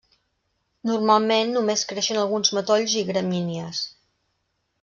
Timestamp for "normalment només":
0.91-1.85